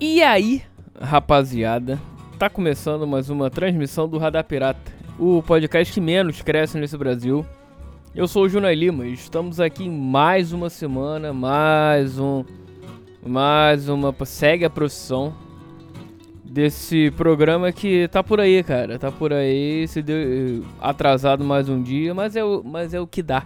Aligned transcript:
E 0.00 0.22
aí, 0.22 0.62
rapaziada, 1.00 1.98
tá 2.38 2.48
começando 2.48 3.04
mais 3.04 3.30
uma 3.30 3.50
transmissão 3.50 4.08
do 4.08 4.16
Radar 4.16 4.44
Pirata, 4.44 4.92
o 5.18 5.42
podcast 5.42 5.92
que 5.92 6.00
menos 6.00 6.40
cresce 6.40 6.78
nesse 6.78 6.96
Brasil. 6.96 7.44
Eu 8.14 8.28
sou 8.28 8.44
o 8.44 8.48
Junai 8.48 8.76
Lima 8.76 9.08
e 9.08 9.14
estamos 9.14 9.58
aqui 9.58 9.86
em 9.86 9.90
mais 9.90 10.52
uma 10.52 10.70
semana, 10.70 11.32
mais 11.32 12.16
um. 12.16 12.44
Mais 13.26 13.88
uma. 13.88 14.14
Segue 14.24 14.64
a 14.64 14.70
profissão 14.70 15.34
desse 16.44 17.10
programa 17.16 17.72
que 17.72 18.06
tá 18.06 18.22
por 18.22 18.38
aí, 18.38 18.62
cara. 18.62 19.00
Tá 19.00 19.10
por 19.10 19.32
aí, 19.32 19.84
se 19.88 20.00
deu 20.00 20.64
atrasado 20.80 21.42
mais 21.42 21.68
um 21.68 21.82
dia, 21.82 22.14
mas 22.14 22.36
é 22.36 22.44
o, 22.44 22.62
mas 22.64 22.94
é 22.94 23.00
o 23.00 23.06
que 23.06 23.20
dá. 23.20 23.44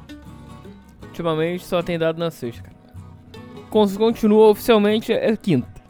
Ultimamente 1.03 1.65
só 1.65 1.83
tem 1.83 1.99
dado 1.99 2.19
na 2.19 2.31
sexta, 2.31 2.63
cara. 2.63 2.77
Continua 3.71 4.49
oficialmente 4.49 5.15
é 5.15 5.35
quinta. 5.35 5.82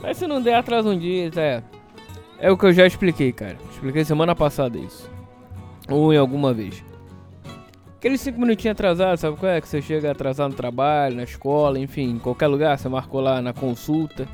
Mas 0.00 0.16
se 0.16 0.26
não 0.26 0.40
der 0.40 0.54
atraso 0.54 0.90
um 0.90 0.98
dia, 0.98 1.30
é. 1.36 1.62
É 2.38 2.50
o 2.50 2.56
que 2.56 2.66
eu 2.66 2.72
já 2.72 2.86
expliquei, 2.86 3.32
cara. 3.32 3.56
Expliquei 3.72 4.04
semana 4.04 4.34
passada 4.34 4.78
isso. 4.78 5.10
Ou 5.90 6.12
em 6.12 6.16
alguma 6.16 6.54
vez. 6.54 6.84
Aqueles 7.96 8.20
5 8.20 8.38
minutinhos 8.38 8.72
atrasados, 8.72 9.20
sabe 9.20 9.36
qual 9.36 9.50
é? 9.50 9.60
Que 9.60 9.68
você 9.68 9.82
chega 9.82 10.12
atrasado 10.12 10.50
no 10.50 10.56
trabalho, 10.56 11.16
na 11.16 11.24
escola, 11.24 11.80
enfim, 11.80 12.10
em 12.10 12.18
qualquer 12.18 12.46
lugar, 12.46 12.78
você 12.78 12.88
marcou 12.88 13.20
lá 13.20 13.42
na 13.42 13.52
consulta. 13.52 14.28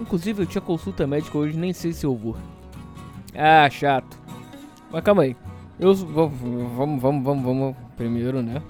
Inclusive 0.00 0.42
eu 0.42 0.46
tinha 0.46 0.62
consulta 0.62 1.06
médica 1.06 1.36
hoje, 1.36 1.56
nem 1.56 1.74
sei 1.74 1.92
se 1.92 2.06
eu 2.06 2.14
vou. 2.14 2.34
Ah, 3.34 3.68
chato. 3.68 4.18
Mas 4.90 5.04
calma 5.04 5.24
aí. 5.24 5.36
Eu 5.78 5.94
vamos, 5.94 7.02
vamos, 7.02 7.22
vamos, 7.22 7.44
vamos 7.44 7.76
primeiro, 7.94 8.40
né? 8.40 8.62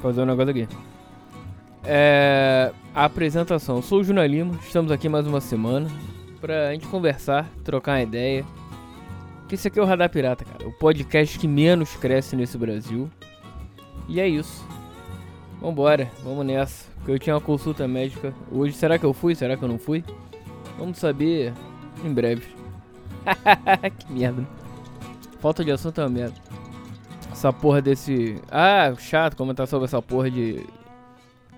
Fazer 0.00 0.22
um 0.22 0.26
negócio 0.26 0.50
aqui. 0.50 0.68
É, 1.82 2.72
a 2.96 3.04
apresentação. 3.04 3.76
Eu 3.76 3.82
sou 3.82 4.00
o 4.00 4.04
Juna 4.04 4.26
Lima, 4.26 4.58
estamos 4.64 4.90
aqui 4.90 5.06
mais 5.06 5.26
uma 5.26 5.38
semana 5.38 5.86
pra 6.40 6.72
gente 6.72 6.86
conversar, 6.86 7.46
trocar 7.62 7.92
uma 7.92 8.02
ideia. 8.02 8.42
Que 9.46 9.54
esse 9.54 9.68
aqui 9.68 9.78
é 9.78 9.82
o 9.82 9.84
Radar 9.84 10.08
Pirata, 10.08 10.46
cara. 10.46 10.66
O 10.66 10.72
podcast 10.72 11.38
que 11.38 11.46
menos 11.46 11.94
cresce 11.94 12.34
nesse 12.34 12.56
Brasil. 12.56 13.10
E 14.08 14.18
é 14.18 14.26
isso. 14.26 14.66
Vambora, 15.60 16.10
vamos 16.24 16.46
nessa. 16.46 16.90
Porque 16.96 17.10
eu 17.12 17.18
tinha 17.18 17.34
uma 17.34 17.40
consulta 17.40 17.86
médica 17.86 18.32
hoje. 18.50 18.74
Será 18.74 18.98
que 18.98 19.04
eu 19.04 19.12
fui? 19.12 19.34
Será 19.34 19.58
que 19.58 19.62
eu 19.62 19.68
não 19.68 19.78
fui? 19.78 20.02
Vamos 20.78 20.96
saber 20.96 21.52
em 22.02 22.12
breve. 22.12 22.46
que 23.98 24.10
merda. 24.10 24.42
Falta 25.38 25.62
de 25.62 25.70
assunto 25.70 26.00
é 26.00 26.04
uma 26.04 26.10
merda. 26.10 26.36
Essa 27.30 27.52
porra 27.52 27.82
desse. 27.82 28.40
Ah, 28.50 28.94
chato 28.98 29.36
comentar 29.36 29.66
sobre 29.66 29.84
essa 29.84 30.00
porra 30.00 30.30
de. 30.30 30.64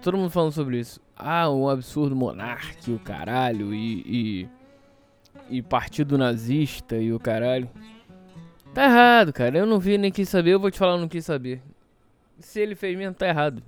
Todo 0.09 0.17
mundo 0.17 0.31
falando 0.31 0.53
sobre 0.53 0.81
isso. 0.81 0.99
Ah, 1.15 1.51
um 1.51 1.69
absurdo 1.69 2.17
monarque, 2.17 2.91
o 2.91 2.99
caralho, 2.99 3.75
e, 3.75 4.01
e. 4.07 4.49
E 5.51 5.61
partido 5.61 6.17
nazista 6.17 6.97
e 6.97 7.13
o 7.13 7.21
caralho. 7.21 7.69
Tá 8.73 8.85
errado, 8.85 9.35
cara. 9.35 9.59
Eu 9.59 9.67
não 9.67 9.79
vi 9.79 9.99
nem 9.99 10.11
quis 10.11 10.27
saber, 10.31 10.53
eu 10.53 10.61
vou 10.61 10.71
te 10.71 10.79
falar, 10.79 10.93
eu 10.93 10.99
não 10.99 11.09
quis 11.09 11.27
saber. 11.27 11.61
Se 12.39 12.59
ele 12.59 12.75
fez 12.75 12.97
mesmo, 12.97 13.17
tá 13.17 13.29
errado. 13.29 13.63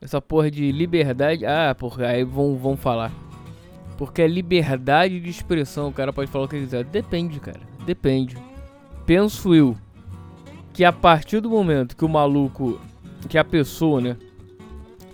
Essa 0.00 0.18
porra 0.18 0.50
de 0.50 0.72
liberdade. 0.72 1.44
Ah, 1.44 1.76
porra, 1.78 2.06
aí 2.06 2.24
vão, 2.24 2.56
vão 2.56 2.74
falar. 2.74 3.12
Porque 3.98 4.22
é 4.22 4.26
liberdade 4.26 5.20
de 5.20 5.28
expressão, 5.28 5.88
o 5.88 5.92
cara 5.92 6.10
pode 6.10 6.30
falar 6.30 6.46
o 6.46 6.48
que 6.48 6.58
quiser. 6.58 6.84
Depende, 6.84 7.38
cara. 7.38 7.60
Depende. 7.84 8.34
Penso 9.04 9.54
eu 9.54 9.76
que 10.72 10.86
a 10.86 10.92
partir 10.92 11.40
do 11.40 11.50
momento 11.50 11.94
que 11.94 12.04
o 12.06 12.08
maluco, 12.08 12.80
que 13.28 13.36
a 13.36 13.44
pessoa, 13.44 14.00
né, 14.00 14.16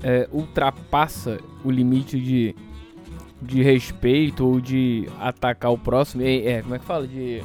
é, 0.07 0.29
ultrapassa 0.31 1.41
o 1.65 1.71
limite 1.71 2.21
de, 2.21 2.55
de 3.43 3.61
respeito 3.61 4.47
ou 4.47 4.61
de 4.61 5.09
atacar 5.19 5.73
o 5.73 5.79
próximo, 5.79 6.23
é, 6.23 6.37
é, 6.47 6.63
como 6.63 6.77
é 6.77 6.79
que 6.79 6.85
fala? 6.85 7.09
De. 7.09 7.43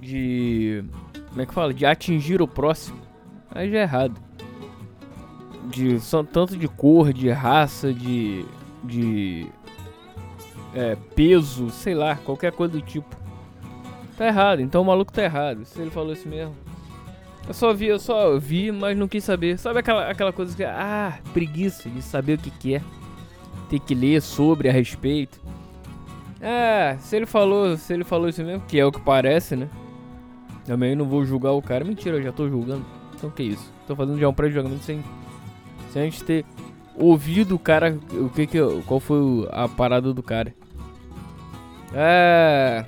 De. 0.00 0.84
Como 1.30 1.42
é 1.42 1.46
que 1.46 1.52
fala? 1.52 1.74
De 1.74 1.84
atingir 1.84 2.40
o 2.40 2.46
próximo. 2.46 2.98
Aí 3.50 3.68
já 3.68 3.78
é 3.78 3.82
errado 3.82 4.26
de 5.68 5.98
são 5.98 6.24
tanto 6.24 6.56
de 6.56 6.68
cor, 6.68 7.12
de 7.12 7.28
raça, 7.30 7.92
de 7.92 8.44
de 8.84 9.48
é, 10.72 10.96
peso, 11.16 11.70
sei 11.70 11.94
lá, 11.94 12.14
qualquer 12.14 12.52
coisa 12.52 12.74
do 12.74 12.80
tipo. 12.80 13.16
Tá 14.16 14.28
errado, 14.28 14.60
então 14.62 14.82
o 14.82 14.84
maluco 14.84 15.12
tá 15.12 15.24
errado. 15.24 15.64
Se 15.64 15.80
ele 15.80 15.90
falou 15.90 16.12
isso 16.12 16.28
mesmo. 16.28 16.54
Eu 17.46 17.54
só 17.54 17.72
vi, 17.72 17.86
eu 17.86 17.98
só 17.98 18.38
vi, 18.38 18.72
mas 18.72 18.96
não 18.96 19.06
quis 19.06 19.22
saber. 19.22 19.58
Sabe 19.58 19.78
aquela, 19.78 20.10
aquela 20.10 20.32
coisa 20.32 20.56
que 20.56 20.64
ah, 20.64 21.18
preguiça 21.32 21.88
de 21.88 22.02
saber 22.02 22.34
o 22.34 22.42
que 22.42 22.50
que 22.50 22.74
é. 22.74 22.82
Ter 23.70 23.78
que 23.78 23.94
ler 23.94 24.20
sobre 24.20 24.68
a 24.68 24.72
respeito. 24.72 25.40
Ah, 26.42 26.96
se 26.98 27.16
ele 27.16 27.26
falou, 27.26 27.76
se 27.76 27.92
ele 27.92 28.04
falou 28.04 28.28
isso 28.28 28.42
mesmo, 28.42 28.64
que 28.66 28.78
é 28.78 28.84
o 28.84 28.92
que 28.92 29.00
parece, 29.00 29.56
né? 29.56 29.68
Também 30.64 30.96
não 30.96 31.04
vou 31.04 31.24
julgar 31.24 31.52
o 31.52 31.62
cara. 31.62 31.84
Mentira, 31.84 32.16
eu 32.16 32.22
já 32.22 32.32
tô 32.32 32.48
julgando. 32.48 32.84
Então 33.14 33.30
que 33.30 33.42
isso? 33.42 33.72
Tô 33.86 33.94
fazendo 33.94 34.18
já 34.18 34.28
um 34.28 34.34
pré-julgamento 34.34 34.82
sem 34.82 35.02
sem 35.96 36.02
a 36.02 36.04
gente 36.04 36.22
ter 36.24 36.44
ouvido 36.94 37.54
o 37.54 37.58
cara, 37.58 37.98
o 38.12 38.28
que 38.28 38.46
que, 38.46 38.58
qual 38.86 39.00
foi 39.00 39.48
a 39.50 39.68
parada 39.68 40.12
do 40.12 40.22
cara. 40.22 40.54
É, 41.94 42.84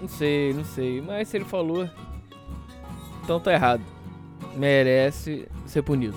não 0.00 0.08
sei, 0.08 0.54
não 0.54 0.64
sei, 0.64 1.02
mas 1.02 1.28
se 1.28 1.36
ele 1.36 1.44
falou, 1.44 1.88
então 3.28 3.38
tá 3.38 3.52
errado. 3.52 3.82
Merece 4.56 5.46
ser 5.66 5.82
punido. 5.82 6.16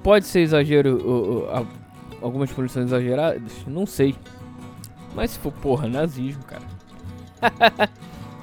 Pode 0.00 0.24
ser 0.24 0.42
exagero, 0.42 1.48
algumas 2.22 2.52
punições 2.52 2.86
exageradas, 2.86 3.66
não 3.66 3.84
sei. 3.84 4.14
Mas 5.12 5.32
se 5.32 5.40
for 5.40 5.52
porra, 5.52 5.88
nazismo, 5.88 6.44
cara. 6.44 6.62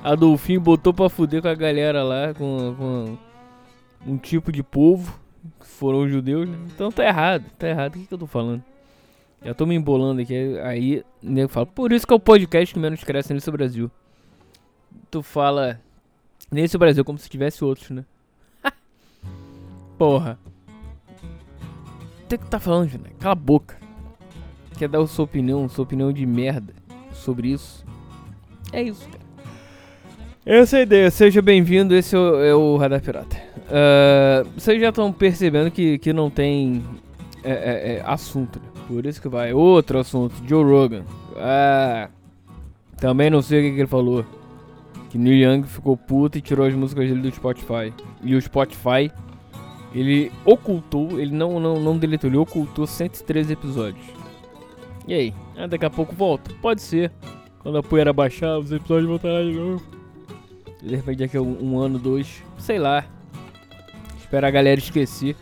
Adolfinho 0.04 0.60
botou 0.60 0.94
pra 0.94 1.08
fuder 1.08 1.42
com 1.42 1.48
a 1.48 1.56
galera 1.56 2.04
lá, 2.04 2.34
com, 2.34 2.76
com 2.76 3.18
um 4.06 4.18
tipo 4.18 4.52
de 4.52 4.62
povo 4.62 5.18
foram 5.62 6.02
os 6.02 6.12
judeus, 6.12 6.50
né? 6.50 6.58
Então 6.76 6.92
tá 6.92 7.06
errado, 7.06 7.46
tá 7.58 7.70
errado. 7.70 7.96
O 7.96 8.00
que, 8.00 8.08
que 8.08 8.14
eu 8.14 8.18
tô 8.18 8.28
falando? 8.28 8.62
Já 9.42 9.54
tô 9.54 9.66
me 9.66 9.76
embolando 9.76 10.22
aqui. 10.22 10.60
Aí 10.60 11.04
nego 11.22 11.48
fala, 11.48 11.66
por 11.66 11.94
isso 11.94 12.06
que 12.06 12.12
é 12.12 12.16
o 12.18 12.20
podcast 12.20 12.74
que 12.74 12.80
menos 12.80 13.02
cresce 13.06 13.34
nesse 13.34 13.50
Brasil. 13.50 13.90
Tu 15.10 15.24
fala 15.24 15.80
nesse 16.54 16.78
Brasil 16.78 17.04
como 17.04 17.18
se 17.18 17.30
tivesse 17.30 17.64
outros, 17.64 17.90
né? 17.90 18.06
Porra. 19.98 20.38
Tem 22.28 22.40
que 22.40 22.46
tá 22.46 22.60
falando, 22.60 22.94
né? 22.94 23.10
Cala 23.20 23.34
a 23.34 23.36
boca. 23.36 23.78
Quer 24.78 24.90
dar 24.90 25.02
a 25.02 25.08
sua 25.08 25.26
opinião, 25.26 25.68
sua 25.70 25.84
opinião 25.84 26.12
de 26.12 26.26
merda 26.26 26.74
sobre 27.14 27.50
isso? 27.50 27.86
É 28.72 28.82
isso, 28.82 29.08
cara. 29.08 29.24
Essa 30.46 30.78
é 30.78 30.80
a 30.80 30.84
ideia. 30.84 31.12
Seja 31.12 31.42
bem-vindo. 31.42 31.96
Esse 31.96 32.16
é 32.16 32.20
o, 32.20 32.44
é 32.44 32.56
o 32.56 32.76
Radar 32.76 33.02
Pirata. 33.02 33.38
Uh, 33.64 34.50
vocês 34.58 34.82
já 34.82 34.90
estão 34.90 35.12
percebendo 35.12 35.72
que, 35.72 35.98
que 36.00 36.12
não 36.12 36.30
tem 36.30 36.84
é, 37.44 37.52
é, 37.52 37.94
é, 37.96 38.04
assunto, 38.06 38.60
né? 38.60 38.66
Por 38.88 39.06
isso 39.06 39.22
que 39.22 39.30
vai. 39.30 39.54
Outro 39.54 40.00
assunto, 40.00 40.36
Joe 40.48 40.64
Rogan. 40.64 41.04
Ah, 41.38 42.10
também 42.98 43.30
não 43.30 43.42
sei 43.42 43.60
o 43.60 43.64
que, 43.64 43.76
que 43.76 43.82
ele 43.82 43.88
falou. 43.88 44.26
Que 45.14 45.18
Neil 45.20 45.48
Young 45.48 45.68
ficou 45.68 45.96
puto 45.96 46.40
e 46.40 46.42
tirou 46.42 46.66
as 46.66 46.74
músicas 46.74 47.08
dele 47.08 47.22
do 47.22 47.32
Spotify. 47.32 47.94
E 48.24 48.36
o 48.36 48.42
Spotify, 48.42 49.12
ele 49.94 50.32
ocultou, 50.44 51.20
ele 51.20 51.30
não, 51.30 51.60
não, 51.60 51.80
não 51.80 52.00
deletou, 52.00 52.28
ele 52.28 52.38
ocultou 52.38 52.88
113 52.88 53.54
episódios. 53.54 54.04
E 55.08 55.14
aí? 55.14 55.34
Ah, 55.56 55.68
daqui 55.68 55.86
a 55.86 55.90
pouco 55.92 56.16
volta? 56.16 56.52
Pode 56.64 56.82
ser. 56.82 57.12
Quando 57.60 57.78
a 57.78 57.84
poeira 57.84 58.12
baixar, 58.12 58.58
os 58.58 58.72
episódios 58.72 59.08
voltarão 59.08 59.52
de 59.52 59.56
novo. 59.56 59.84
De 60.82 60.96
repente 60.96 61.20
daqui 61.20 61.38
a 61.38 61.42
um, 61.44 61.60
um 61.62 61.78
ano, 61.78 62.00
dois, 62.00 62.42
sei 62.58 62.80
lá. 62.80 63.06
Espera 64.18 64.48
a 64.48 64.52
galera 64.52 64.80
esquecer. 64.80 65.36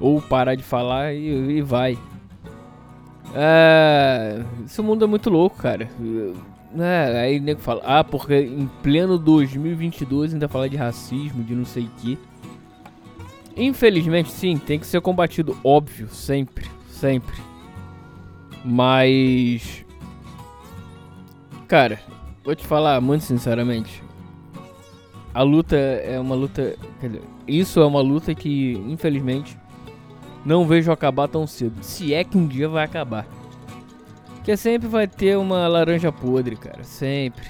Ou 0.00 0.20
parar 0.20 0.56
de 0.56 0.64
falar 0.64 1.14
e, 1.14 1.58
e 1.58 1.62
vai. 1.62 1.96
É, 3.36 4.42
esse 4.66 4.82
mundo 4.82 5.04
é 5.04 5.06
muito 5.06 5.30
louco, 5.30 5.58
cara. 5.58 5.88
É, 6.78 7.20
aí 7.20 7.40
nego 7.40 7.60
fala, 7.60 7.82
ah, 7.84 8.04
porque 8.04 8.34
em 8.34 8.70
pleno 8.82 9.18
2022 9.18 10.34
ainda 10.34 10.48
fala 10.48 10.68
de 10.68 10.76
racismo, 10.76 11.42
de 11.42 11.54
não 11.54 11.64
sei 11.64 11.84
o 11.84 11.90
que. 11.98 12.18
Infelizmente, 13.56 14.30
sim, 14.30 14.56
tem 14.56 14.78
que 14.78 14.86
ser 14.86 15.00
combatido, 15.00 15.56
óbvio, 15.64 16.08
sempre, 16.08 16.66
sempre. 16.88 17.36
Mas. 18.64 19.84
Cara, 21.66 22.00
vou 22.44 22.54
te 22.54 22.66
falar 22.66 23.00
muito 23.00 23.24
sinceramente 23.24 24.02
a 25.34 25.42
luta 25.42 25.76
é 25.76 26.18
uma 26.18 26.34
luta. 26.34 26.76
Dizer, 27.00 27.22
isso 27.46 27.80
é 27.80 27.86
uma 27.86 28.00
luta 28.00 28.34
que, 28.34 28.72
infelizmente, 28.88 29.56
não 30.44 30.66
vejo 30.66 30.90
acabar 30.90 31.28
tão 31.28 31.46
cedo. 31.46 31.82
Se 31.82 32.12
é 32.12 32.24
que 32.24 32.36
um 32.36 32.46
dia 32.46 32.68
vai 32.68 32.84
acabar. 32.84 33.26
Porque 34.40 34.56
sempre 34.56 34.88
vai 34.88 35.06
ter 35.06 35.36
uma 35.36 35.68
laranja 35.68 36.10
podre, 36.10 36.56
cara. 36.56 36.82
Sempre. 36.82 37.46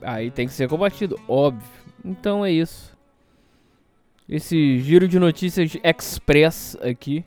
Aí 0.00 0.30
tem 0.30 0.46
que 0.46 0.54
ser 0.54 0.66
combatido, 0.66 1.20
óbvio. 1.28 1.68
Então 2.02 2.42
é 2.42 2.50
isso. 2.50 2.96
Esse 4.26 4.78
giro 4.78 5.06
de 5.06 5.18
notícias 5.18 5.76
express 5.84 6.74
aqui. 6.80 7.22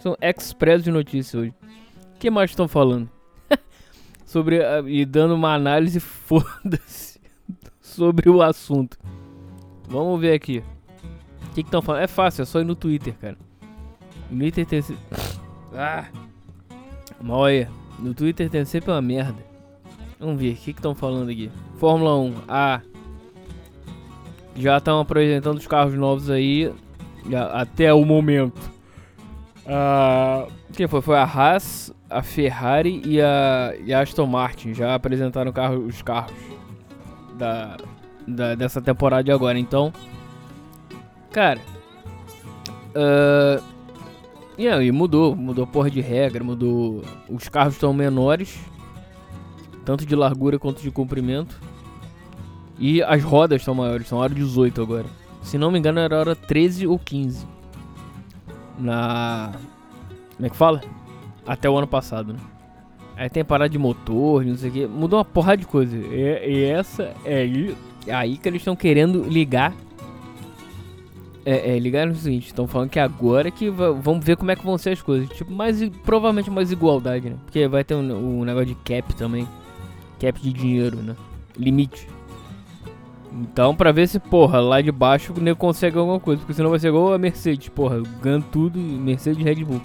São 0.00 0.16
express 0.20 0.82
de 0.82 0.90
notícias 0.90 1.42
hoje. 1.42 1.54
que 2.18 2.28
mais 2.28 2.50
estão 2.50 2.66
falando? 2.66 3.08
sobre 4.26 4.58
e 4.88 5.04
dando 5.04 5.36
uma 5.36 5.54
análise 5.54 6.00
foda-se 6.02 7.20
sobre 7.80 8.28
o 8.28 8.42
assunto. 8.42 8.98
Vamos 9.88 10.20
ver 10.20 10.32
aqui. 10.32 10.60
O 11.44 11.54
que 11.54 11.60
estão 11.60 11.80
falando? 11.80 12.02
É 12.02 12.08
fácil, 12.08 12.42
é 12.42 12.46
só 12.46 12.60
ir 12.60 12.64
no 12.64 12.74
Twitter, 12.74 13.14
cara. 13.14 13.38
No 14.28 14.40
Twitter 14.40 14.66
tem. 14.66 14.82
Ah! 15.74 16.06
Olha, 17.26 17.70
no 18.02 18.12
Twitter 18.14 18.50
tem 18.50 18.64
sempre 18.64 18.90
uma 18.90 19.00
merda. 19.00 19.42
Vamos 20.18 20.40
ver, 20.40 20.52
o 20.52 20.56
que 20.56 20.70
estão 20.70 20.94
falando 20.94 21.30
aqui? 21.30 21.50
Fórmula 21.78 22.16
1, 22.18 22.34
ah. 22.48 22.80
Já 24.54 24.78
estão 24.78 25.00
apresentando 25.00 25.56
os 25.56 25.66
carros 25.66 25.94
novos 25.94 26.28
aí. 26.28 26.72
Já, 27.28 27.46
até 27.46 27.92
o 27.94 28.04
momento. 28.04 28.60
Ah, 29.66 30.46
quem 30.72 30.86
foi? 30.86 31.00
Foi 31.00 31.16
a 31.16 31.24
Haas, 31.24 31.92
a 32.10 32.22
Ferrari 32.22 33.00
e 33.04 33.20
a, 33.20 33.74
e 33.84 33.94
a 33.94 34.00
Aston 34.00 34.26
Martin. 34.26 34.74
Já 34.74 34.94
apresentaram 34.94 35.52
carro, 35.52 35.78
os 35.86 36.02
carros 36.02 36.32
da, 37.38 37.76
da, 38.26 38.54
dessa 38.54 38.80
temporada 38.80 39.24
de 39.24 39.32
agora. 39.32 39.58
Então, 39.58 39.92
cara. 41.30 41.60
Uh, 42.94 43.71
e 44.58 44.92
mudou, 44.92 45.34
mudou 45.34 45.66
porra 45.66 45.90
de 45.90 46.00
regra, 46.00 46.44
mudou. 46.44 47.02
Os 47.28 47.48
carros 47.48 47.74
estão 47.74 47.92
menores 47.92 48.58
tanto 49.84 50.06
de 50.06 50.14
largura 50.14 50.58
quanto 50.58 50.82
de 50.82 50.90
comprimento. 50.90 51.60
E 52.78 53.02
as 53.02 53.22
rodas 53.22 53.62
são 53.62 53.74
maiores, 53.74 54.08
são 54.08 54.18
hora 54.18 54.34
18 54.34 54.80
agora. 54.80 55.06
Se 55.42 55.58
não 55.58 55.70
me 55.70 55.78
engano, 55.78 56.00
era 56.00 56.18
hora 56.18 56.36
13 56.36 56.86
ou 56.86 56.98
15. 56.98 57.46
Na. 58.78 59.52
Como 60.36 60.46
é 60.46 60.50
que 60.50 60.56
fala? 60.56 60.80
Até 61.46 61.68
o 61.68 61.76
ano 61.76 61.86
passado, 61.86 62.32
né? 62.32 62.38
Aí 63.16 63.28
tem 63.28 63.44
parada 63.44 63.68
de 63.68 63.78
motor, 63.78 64.44
não 64.44 64.56
sei 64.56 64.70
o 64.70 64.72
que. 64.72 64.86
Mudou 64.86 65.18
uma 65.18 65.24
porrada 65.24 65.58
de 65.58 65.66
coisa. 65.66 65.96
E, 65.96 66.48
e 66.48 66.64
essa 66.64 67.14
é 67.24 67.38
aí, 67.38 67.76
é 68.06 68.14
aí 68.14 68.38
que 68.38 68.48
eles 68.48 68.62
estão 68.62 68.74
querendo 68.74 69.22
ligar. 69.24 69.74
É, 71.44 71.76
é 71.76 71.78
ligar 71.78 72.06
no 72.06 72.14
seguinte: 72.14 72.46
estão 72.46 72.66
falando 72.66 72.90
que 72.90 72.98
agora 72.98 73.50
que 73.50 73.68
vamos 73.68 74.24
ver 74.24 74.36
como 74.36 74.50
é 74.50 74.56
que 74.56 74.64
vão 74.64 74.78
ser 74.78 74.90
as 74.90 75.02
coisas. 75.02 75.28
Tipo, 75.30 75.52
mais, 75.52 75.80
provavelmente 76.04 76.50
mais 76.50 76.70
igualdade, 76.70 77.30
né? 77.30 77.36
Porque 77.44 77.66
vai 77.66 77.82
ter 77.82 77.94
um, 77.94 78.40
um 78.40 78.44
negócio 78.44 78.66
de 78.66 78.74
cap 78.76 79.14
também 79.14 79.46
cap 80.22 80.40
de 80.40 80.52
dinheiro, 80.52 80.96
né? 80.98 81.16
Limite. 81.56 82.08
Então, 83.32 83.74
pra 83.74 83.90
ver 83.90 84.06
se, 84.06 84.20
porra, 84.20 84.60
lá 84.60 84.80
de 84.80 84.92
baixo 84.92 85.32
o 85.32 85.40
nego 85.40 85.58
consegue 85.58 85.98
alguma 85.98 86.20
coisa. 86.20 86.40
Porque 86.40 86.54
senão 86.54 86.70
vai 86.70 86.78
ser 86.78 86.88
igual 86.88 87.12
a 87.12 87.18
Mercedes, 87.18 87.68
porra. 87.68 88.00
Ganho 88.22 88.42
tudo, 88.42 88.78
Mercedes 88.78 89.42
Red 89.42 89.64
Bull. 89.64 89.80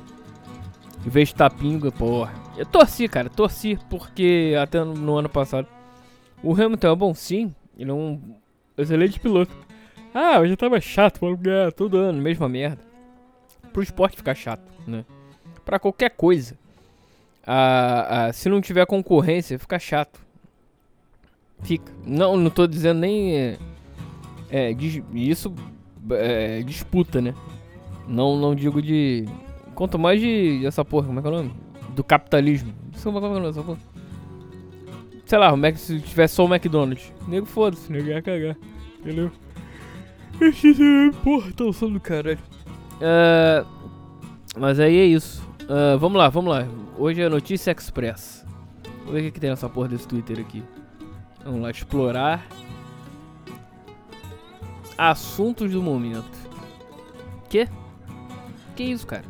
Em 1.05 1.09
vez 1.09 1.29
de 1.29 1.35
tapinga, 1.35 1.91
porra. 1.91 2.33
Eu 2.55 2.65
torci, 2.65 3.07
cara, 3.07 3.29
torci. 3.29 3.79
Porque 3.89 4.53
até 4.61 4.83
no, 4.83 4.93
no 4.93 5.17
ano 5.17 5.29
passado. 5.29 5.67
O 6.43 6.53
Hamilton 6.53 6.91
é 6.91 6.95
bom, 6.95 7.13
sim. 7.15 7.53
Ele 7.77 7.89
é 7.89 7.93
um 7.93 8.19
excelente 8.77 9.19
piloto. 9.19 9.51
Ah, 10.19 10.39
eu 10.39 10.47
já 10.47 10.57
tava 10.57 10.81
chato, 10.81 11.19
ganhar 11.37 11.71
todo 11.71 11.95
ano, 11.95 12.19
mesma 12.19 12.49
merda. 12.49 12.81
Pro 13.71 13.83
esporte 13.83 14.17
ficar 14.17 14.33
chato, 14.33 14.67
né? 14.87 15.05
Pra 15.63 15.77
qualquer 15.77 16.09
coisa. 16.09 16.57
Ah, 17.45 18.25
ah, 18.25 18.33
se 18.33 18.49
não 18.49 18.59
tiver 18.59 18.83
concorrência, 18.87 19.59
fica 19.59 19.77
chato. 19.77 20.19
Fica. 21.61 21.93
Não, 22.03 22.35
não 22.35 22.49
tô 22.49 22.65
dizendo 22.65 23.01
nem. 23.01 23.37
É, 23.37 23.57
é 24.49 24.71
isso 25.13 25.53
é 26.09 26.63
disputa, 26.63 27.21
né? 27.21 27.35
Não, 28.07 28.37
não 28.37 28.55
digo 28.55 28.81
de. 28.81 29.23
Quanto 29.75 29.99
mais 29.99 30.19
de. 30.19 30.65
essa 30.65 30.83
porra, 30.83 31.05
como 31.05 31.19
é 31.19 31.21
que 31.21 31.27
é 31.27 31.31
o 31.31 31.35
nome? 31.35 31.53
Do 31.91 32.03
capitalismo. 32.03 32.73
Como 33.03 33.19
é 33.19 33.21
que 33.21 33.27
é 33.27 33.29
nome 33.29 33.45
dessa 33.45 33.61
porra? 33.61 33.79
Sei 35.27 35.37
lá, 35.37 35.53
o 35.53 35.57
Mac, 35.57 35.75
se 35.75 36.01
tivesse 36.01 36.33
só 36.33 36.43
o 36.43 36.51
McDonald's. 36.51 37.13
Nego 37.27 37.45
foda-se, 37.45 37.91
nego 37.91 38.07
ia 38.07 38.19
cagar. 38.19 38.57
Entendeu? 38.99 39.31
Porra, 41.23 41.51
tá 41.51 41.73
som 41.73 41.91
do 41.91 41.99
caralho. 41.99 42.39
Uh, 42.97 43.65
mas 44.57 44.79
aí 44.79 44.97
é 44.97 45.05
isso. 45.05 45.47
Uh, 45.63 45.97
vamos 45.97 46.17
lá, 46.17 46.29
vamos 46.29 46.51
lá. 46.51 46.67
Hoje 46.97 47.21
é 47.21 47.29
Notícia 47.29 47.71
Express. 47.71 48.45
Vamos 48.99 49.13
ver 49.13 49.19
o 49.19 49.23
que, 49.23 49.31
que 49.31 49.39
tem 49.39 49.49
nessa 49.49 49.69
porra 49.69 49.89
desse 49.89 50.07
Twitter 50.07 50.39
aqui. 50.39 50.63
Vamos 51.43 51.61
lá, 51.61 51.71
explorar. 51.71 52.47
Assuntos 54.97 55.71
do 55.71 55.81
momento. 55.81 56.37
Que? 57.49 57.67
Que 58.75 58.83
isso, 58.83 59.05
cara? 59.05 59.25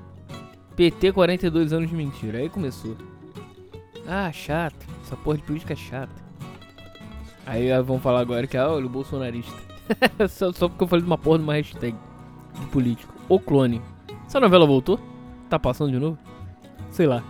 PT 0.75 1.11
42 1.11 1.73
anos 1.73 1.89
de 1.89 1.95
mentira. 1.95 2.37
Aí 2.37 2.49
começou. 2.49 2.95
Ah, 4.07 4.31
chato. 4.31 4.85
Essa 5.03 5.15
porra 5.17 5.37
de 5.37 5.43
política 5.43 5.73
é 5.73 5.75
chata. 5.75 6.27
Aí 7.45 7.69
vão 7.81 7.99
falar 7.99 8.19
agora 8.19 8.47
que, 8.47 8.57
ah, 8.57 8.69
olha, 8.69 8.85
o 8.85 8.89
bolsonarista. 8.89 9.66
só, 10.29 10.51
só, 10.51 10.67
porque 10.67 10.83
eu 10.83 10.87
falei 10.87 11.01
de 11.01 11.07
uma 11.07 11.17
porra 11.17 11.37
de 11.37 11.43
uma 11.43 11.53
hashtag 11.53 11.95
de 12.59 12.65
político. 12.67 13.13
O 13.29 13.39
clone. 13.39 13.81
Essa 14.25 14.39
novela 14.39 14.65
voltou? 14.65 14.99
Tá 15.49 15.57
passando 15.57 15.91
de 15.91 15.99
novo? 15.99 16.17
Sei 16.91 17.05
lá. 17.05 17.23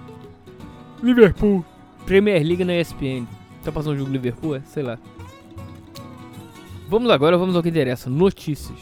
Liverpool. 1.01 1.63
Premier 2.05 2.41
League 2.43 2.63
na 2.63 2.75
ESPN. 2.75 3.27
Tá 3.63 3.71
passando 3.71 3.95
o 3.95 3.97
jogo 3.97 4.11
Liverpool? 4.11 4.55
É? 4.55 4.61
Sei 4.61 4.81
lá. 4.81 4.97
Vamos 6.89 7.11
agora, 7.11 7.37
vamos 7.37 7.55
ao 7.55 7.61
que 7.61 7.69
interessa. 7.69 8.09
Notícias. 8.09 8.79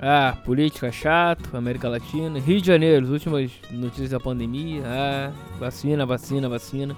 Ah, 0.00 0.36
política 0.44 0.90
chato, 0.90 1.56
América 1.56 1.88
Latina. 1.88 2.38
Rio 2.38 2.60
de 2.60 2.66
Janeiro, 2.66 3.04
as 3.04 3.10
últimas 3.12 3.52
notícias 3.70 4.10
da 4.10 4.20
pandemia. 4.20 4.82
Ah, 4.84 5.32
vacina, 5.58 6.06
vacina, 6.06 6.48
vacina. 6.48 6.96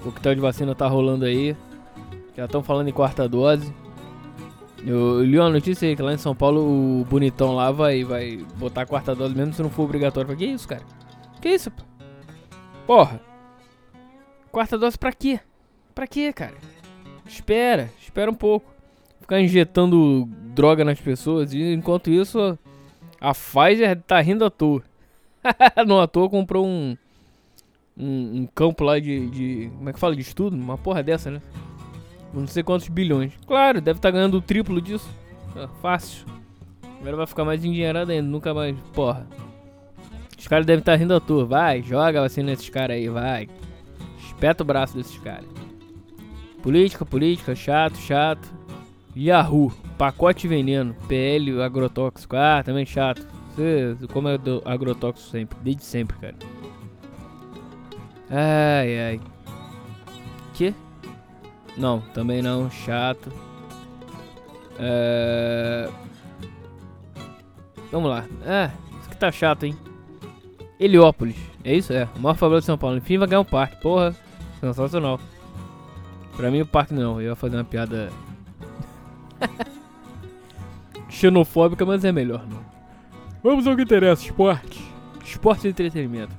O 0.00 0.04
coquetel 0.04 0.34
de 0.34 0.40
vacina 0.40 0.74
tá 0.74 0.86
rolando 0.86 1.24
aí. 1.24 1.56
Já 2.36 2.46
estão 2.46 2.62
falando 2.62 2.88
em 2.88 2.92
quarta 2.92 3.28
dose. 3.28 3.72
Eu 4.84 5.22
li 5.22 5.38
uma 5.38 5.48
notícia 5.48 5.88
aí 5.88 5.94
que 5.94 6.02
lá 6.02 6.12
em 6.12 6.18
São 6.18 6.34
Paulo 6.34 6.60
o 7.00 7.04
bonitão 7.04 7.54
lá 7.54 7.70
vai, 7.70 8.02
vai 8.02 8.36
botar 8.56 8.82
a 8.82 8.86
quarta 8.86 9.14
dose 9.14 9.34
mesmo 9.34 9.54
se 9.54 9.62
não 9.62 9.70
for 9.70 9.84
obrigatório. 9.84 10.28
Falei, 10.28 10.46
que 10.46 10.52
isso, 10.52 10.66
cara? 10.66 10.82
Que 11.40 11.50
isso? 11.50 11.70
Porra. 12.86 13.20
Quarta 14.50 14.76
dose 14.76 14.98
pra 14.98 15.12
quê? 15.12 15.40
Pra 15.94 16.06
quê, 16.06 16.32
cara? 16.32 16.54
Espera, 17.26 17.90
espera 18.00 18.30
um 18.30 18.34
pouco. 18.34 18.66
Ficar 19.20 19.40
injetando 19.40 20.28
droga 20.54 20.84
nas 20.84 21.00
pessoas. 21.00 21.52
E 21.52 21.72
enquanto 21.72 22.10
isso, 22.10 22.58
a 23.20 23.32
Pfizer 23.32 24.00
tá 24.02 24.20
rindo 24.20 24.44
à 24.44 24.50
toa. 24.50 24.82
Não 25.86 26.00
à 26.00 26.08
toa 26.08 26.28
comprou 26.28 26.66
um, 26.66 26.96
um, 27.96 28.40
um, 28.40 28.48
campo 28.52 28.84
lá 28.84 28.98
de, 28.98 29.30
de. 29.30 29.70
Como 29.76 29.88
é 29.88 29.92
que 29.92 29.98
fala? 29.98 30.14
De 30.16 30.22
estudo? 30.22 30.56
Uma 30.56 30.76
porra 30.76 31.02
dessa, 31.02 31.30
né? 31.30 31.40
Não 32.32 32.46
sei 32.46 32.62
quantos 32.62 32.88
bilhões. 32.88 33.32
Claro, 33.46 33.80
deve 33.80 33.98
estar 33.98 34.08
tá 34.08 34.12
ganhando 34.12 34.38
o 34.38 34.42
triplo 34.42 34.80
disso. 34.80 35.08
Ah, 35.56 35.68
fácil. 35.80 36.26
Agora 37.00 37.16
vai 37.16 37.26
ficar 37.26 37.44
mais 37.44 37.64
endinheirado 37.64 38.10
ainda. 38.10 38.26
Nunca 38.26 38.54
mais. 38.54 38.76
Porra. 38.94 39.26
Os 40.38 40.48
caras 40.48 40.66
devem 40.66 40.80
estar 40.80 40.92
tá 40.92 40.98
rindo 40.98 41.14
à 41.14 41.20
toa. 41.20 41.44
Vai, 41.44 41.82
joga 41.82 42.18
a 42.18 42.22
vacina 42.22 42.50
nesses 42.50 42.68
caras 42.68 42.96
aí, 42.96 43.08
vai. 43.08 43.48
Espeta 44.18 44.62
o 44.62 44.66
braço 44.66 44.96
desses 44.96 45.18
caras. 45.18 45.46
Política, 46.62 47.04
política, 47.04 47.54
chato, 47.54 47.96
chato. 47.96 48.52
Yahoo, 49.16 49.72
pacote 49.98 50.48
veneno, 50.48 50.94
PL 51.06 51.60
agrotóxico. 51.62 52.36
Ah, 52.36 52.62
também 52.64 52.86
chato. 52.86 53.26
Você 53.54 53.96
como 54.12 54.28
é 54.28 54.38
do 54.38 54.62
agrotóxico 54.64 55.30
sempre, 55.30 55.58
desde 55.62 55.84
sempre, 55.84 56.16
cara. 56.18 56.34
Ai, 58.30 58.98
ai. 58.98 59.20
Que? 60.54 60.74
Não, 61.76 62.00
também 62.12 62.42
não, 62.42 62.70
chato. 62.70 63.32
É... 64.78 65.88
Vamos 67.90 68.10
lá. 68.10 68.24
É, 68.44 68.70
isso 69.00 69.08
aqui 69.08 69.16
tá 69.16 69.30
chato, 69.30 69.64
hein? 69.64 69.76
Heliópolis, 70.78 71.36
é 71.62 71.74
isso? 71.74 71.92
É, 71.92 72.08
o 72.16 72.20
maior 72.20 72.34
favela 72.34 72.60
de 72.60 72.66
São 72.66 72.78
Paulo. 72.78 72.96
Enfim, 72.96 73.18
vai 73.18 73.28
ganhar 73.28 73.40
um 73.40 73.44
parque. 73.44 73.76
Porra, 73.80 74.14
sensacional. 74.60 75.20
Pra 76.36 76.50
mim, 76.50 76.62
o 76.62 76.66
parque 76.66 76.94
não. 76.94 77.20
Eu 77.20 77.30
ia 77.30 77.36
fazer 77.36 77.56
uma 77.56 77.64
piada 77.64 78.10
xenofóbica, 81.08 81.84
mas 81.84 82.04
é 82.04 82.10
melhor 82.10 82.46
não. 82.46 82.60
Vamos 83.42 83.66
ao 83.66 83.76
que 83.76 83.82
interessa: 83.82 84.24
esporte. 84.24 84.82
Esporte 85.24 85.66
e 85.66 85.70
entretenimento. 85.70 86.34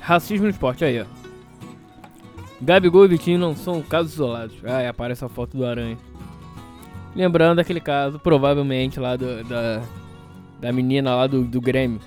Racismo 0.00 0.44
no 0.44 0.50
esporte, 0.50 0.84
aí, 0.84 1.00
ó. 1.00 1.23
Gabigol 2.64 3.04
e 3.04 3.08
Vitinho 3.08 3.38
não 3.38 3.54
são 3.54 3.82
casos 3.82 4.14
isolados. 4.14 4.56
Aí 4.64 4.86
aparece 4.86 5.24
a 5.24 5.28
foto 5.28 5.56
do 5.56 5.66
Aranha. 5.66 5.98
Lembrando 7.14 7.60
aquele 7.60 7.80
caso, 7.80 8.18
provavelmente, 8.18 8.98
lá 8.98 9.16
do, 9.16 9.44
da, 9.44 9.82
da 10.60 10.72
menina 10.72 11.14
lá 11.14 11.26
do, 11.26 11.44
do 11.44 11.60
Grêmio 11.60 12.00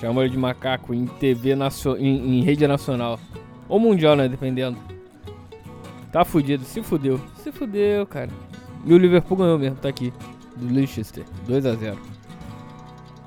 Chamou 0.00 0.22
ele 0.22 0.30
de 0.30 0.38
macaco 0.38 0.94
em 0.94 1.06
TV 1.06 1.56
nacional, 1.56 2.00
em, 2.00 2.38
em, 2.38 2.42
rede 2.42 2.66
nacional. 2.66 3.18
Ou 3.68 3.80
mundial, 3.80 4.14
né? 4.14 4.28
Dependendo. 4.28 4.78
Tá 6.12 6.24
fudido, 6.24 6.64
se 6.64 6.82
fudeu. 6.82 7.20
Se 7.42 7.50
fudeu, 7.50 8.06
cara. 8.06 8.30
E 8.84 8.94
o 8.94 8.98
Liverpool 8.98 9.36
ganhou 9.36 9.58
mesmo, 9.58 9.76
tá 9.76 9.88
aqui. 9.88 10.12
Do 10.56 10.72
Leicester, 10.72 11.24
2 11.46 11.66
a 11.66 11.74
0 11.74 11.98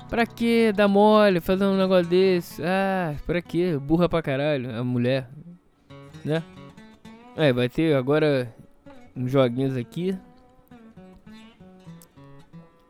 Pra 0.08 0.26
que 0.26 0.72
dar 0.72 0.88
mole, 0.88 1.40
fazer 1.40 1.64
um 1.64 1.76
negócio 1.76 2.06
desse? 2.06 2.62
Ah, 2.62 3.14
pra 3.26 3.40
que? 3.40 3.76
Burra 3.78 4.08
pra 4.08 4.22
caralho, 4.22 4.74
a 4.74 4.82
mulher. 4.82 5.28
Né? 6.24 6.42
É, 7.36 7.52
vai 7.52 7.68
ter 7.68 7.94
agora 7.96 8.54
uns 9.16 9.30
joguinhos 9.30 9.76
aqui. 9.76 10.16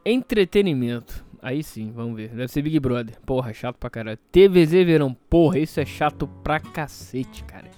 Entretenimento. 0.05 1.25
Aí 1.41 1.63
sim, 1.63 1.93
vamos 1.93 2.17
ver. 2.17 2.29
Deve 2.29 2.49
ser 2.49 2.63
Big 2.63 2.79
Brother. 2.79 3.19
Porra, 3.27 3.53
chato 3.53 3.77
pra 3.77 3.91
caralho. 3.91 4.19
TVZ 4.31 4.71
Verão. 4.85 5.17
Porra, 5.29 5.59
isso 5.59 5.81
é 5.81 5.85
chato 5.85 6.29
pra 6.43 6.61
cacete, 6.61 7.45
cara. 7.45 7.71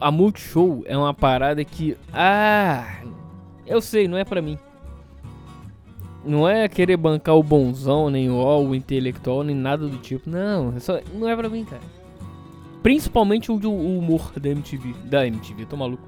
A 0.00 0.10
Multishow 0.10 0.82
é 0.86 0.96
uma 0.96 1.14
parada 1.14 1.64
que. 1.64 1.96
Ah! 2.12 3.02
Eu 3.66 3.80
sei, 3.80 4.06
não 4.06 4.18
é 4.18 4.24
pra 4.24 4.42
mim. 4.42 4.58
Não 6.24 6.48
é 6.48 6.68
querer 6.68 6.96
bancar 6.96 7.36
o 7.36 7.42
bonzão, 7.42 8.08
nem 8.08 8.30
o, 8.30 8.36
o 8.36 8.74
intelectual, 8.74 9.42
nem 9.42 9.54
nada 9.54 9.86
do 9.86 9.98
tipo. 9.98 10.28
Não, 10.28 10.74
é 10.76 10.80
só, 10.80 10.98
não 11.14 11.28
é 11.28 11.36
pra 11.36 11.48
mim, 11.48 11.64
cara. 11.64 11.82
Principalmente 12.84 13.50
o, 13.50 13.54
o 13.54 13.98
humor 13.98 14.30
da 14.38 14.50
MTV. 14.50 14.92
Da 15.06 15.26
MTV, 15.26 15.64
tô 15.64 15.74
maluco. 15.74 16.06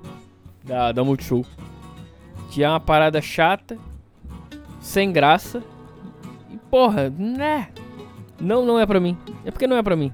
Da, 0.63 0.93
da 0.93 1.03
Multishow. 1.03 1.43
Que 2.51 2.63
é 2.63 2.69
uma 2.69 2.79
parada 2.79 3.19
chata, 3.23 3.79
sem 4.79 5.11
graça. 5.11 5.65
E 6.51 6.59
porra, 6.71 7.09
né? 7.09 7.71
Não, 8.39 8.67
não 8.67 8.79
é 8.79 8.85
pra 8.85 9.01
mim. 9.01 9.17
É 9.43 9.51
porque 9.51 9.67
não 9.67 9.79
é 9.79 9.83
pra 9.83 9.97
mim. 9.97 10.13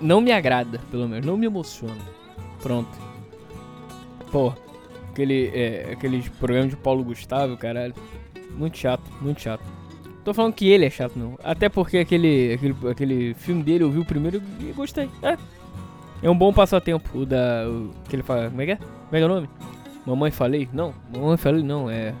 Não 0.00 0.22
me 0.22 0.32
agrada, 0.32 0.80
pelo 0.90 1.06
menos. 1.06 1.26
Não 1.26 1.36
me 1.36 1.44
emociona. 1.44 2.00
Pronto. 2.62 2.96
Porra. 4.32 4.56
Aquele, 5.10 5.48
é, 5.48 5.90
aqueles 5.92 6.26
programas 6.26 6.70
de 6.70 6.76
Paulo 6.78 7.04
Gustavo, 7.04 7.58
caralho. 7.58 7.94
Muito 8.52 8.78
chato, 8.78 9.02
muito 9.20 9.42
chato. 9.42 9.79
Tô 10.24 10.34
falando 10.34 10.52
que 10.52 10.68
ele 10.68 10.84
é 10.84 10.90
chato, 10.90 11.16
não. 11.16 11.38
Até 11.42 11.68
porque 11.68 11.98
aquele, 11.98 12.52
aquele, 12.54 12.76
aquele 12.90 13.34
filme 13.34 13.62
dele 13.62 13.84
eu 13.84 13.90
vi 13.90 13.98
o 13.98 14.04
primeiro 14.04 14.42
e 14.60 14.72
gostei. 14.72 15.08
É. 15.22 15.36
É 16.22 16.28
um 16.28 16.36
bom 16.36 16.52
passatempo. 16.52 17.18
O 17.18 17.24
da. 17.24 17.66
O, 17.66 17.90
que 18.08 18.16
ele 18.16 18.22
fala. 18.22 18.50
Como 18.50 18.60
é 18.60 18.66
que 18.66 18.72
é? 18.72 18.76
Como 18.76 19.12
é 19.12 19.18
que 19.18 19.22
é 19.22 19.24
o 19.24 19.28
nome? 19.28 19.48
Mamãe 20.04 20.30
falei? 20.30 20.68
Não, 20.72 20.94
mamãe 21.12 21.36
falei 21.36 21.62
não, 21.62 21.88
é. 21.88 22.14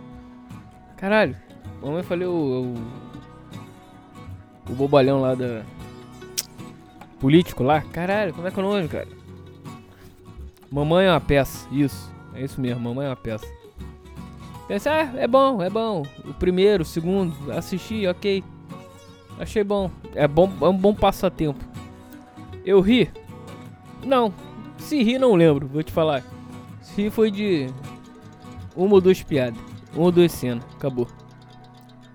Caralho. 0.96 1.36
Mamãe 1.82 2.02
falei 2.02 2.26
o. 2.26 2.74
O, 4.66 4.72
o 4.72 4.74
bobalhão 4.74 5.20
lá 5.20 5.34
da. 5.34 5.62
Político 7.18 7.62
lá? 7.62 7.82
Caralho, 7.92 8.32
como 8.32 8.48
é 8.48 8.50
que 8.50 8.58
é 8.58 8.62
o 8.62 8.66
nome, 8.66 8.88
cara? 8.88 9.08
Mamãe 10.70 11.06
é 11.06 11.10
uma 11.10 11.20
peça, 11.20 11.68
isso. 11.70 12.10
É 12.34 12.42
isso 12.42 12.58
mesmo, 12.60 12.80
mamãe 12.80 13.06
é 13.06 13.10
uma 13.10 13.16
peça. 13.16 13.46
Pensei, 14.70 14.92
ah, 14.92 15.12
é 15.16 15.26
bom, 15.26 15.60
é 15.60 15.68
bom. 15.68 16.04
O 16.24 16.32
primeiro, 16.32 16.84
o 16.84 16.86
segundo, 16.86 17.34
assisti, 17.50 18.06
ok. 18.06 18.44
Achei 19.36 19.64
bom. 19.64 19.90
É 20.14 20.28
bom, 20.28 20.48
é 20.60 20.68
um 20.68 20.76
bom 20.76 20.94
passatempo. 20.94 21.58
Eu 22.64 22.80
ri? 22.80 23.10
Não. 24.06 24.32
Se 24.78 25.02
ri, 25.02 25.18
não 25.18 25.34
lembro, 25.34 25.66
vou 25.66 25.82
te 25.82 25.90
falar. 25.90 26.22
Se 26.82 27.02
ri 27.02 27.10
foi 27.10 27.32
de 27.32 27.66
uma 28.76 28.94
ou 28.94 29.00
duas 29.00 29.20
piadas. 29.24 29.58
Uma 29.92 30.04
ou 30.04 30.12
duas 30.12 30.30
cenas. 30.30 30.64
Acabou. 30.76 31.08